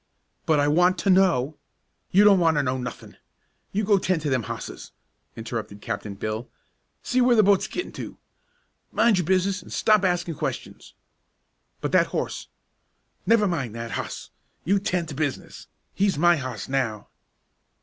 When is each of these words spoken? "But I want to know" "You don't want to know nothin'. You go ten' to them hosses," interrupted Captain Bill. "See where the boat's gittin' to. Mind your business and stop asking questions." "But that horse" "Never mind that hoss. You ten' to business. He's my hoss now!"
"But 0.47 0.59
I 0.59 0.67
want 0.67 0.97
to 1.01 1.11
know" 1.11 1.57
"You 2.11 2.23
don't 2.23 2.39
want 2.39 2.57
to 2.57 2.63
know 2.63 2.79
nothin'. 2.79 3.17
You 3.71 3.83
go 3.83 3.99
ten' 3.99 4.19
to 4.21 4.31
them 4.31 4.41
hosses," 4.45 4.93
interrupted 5.35 5.79
Captain 5.79 6.15
Bill. 6.15 6.49
"See 7.03 7.21
where 7.21 7.35
the 7.35 7.43
boat's 7.43 7.67
gittin' 7.67 7.91
to. 7.91 8.17
Mind 8.91 9.19
your 9.19 9.25
business 9.27 9.61
and 9.61 9.71
stop 9.71 10.03
asking 10.03 10.33
questions." 10.33 10.95
"But 11.81 11.91
that 11.91 12.07
horse" 12.07 12.47
"Never 13.27 13.47
mind 13.47 13.75
that 13.75 13.91
hoss. 13.91 14.31
You 14.63 14.79
ten' 14.79 15.05
to 15.05 15.13
business. 15.13 15.67
He's 15.93 16.17
my 16.17 16.35
hoss 16.37 16.67
now!" 16.67 17.09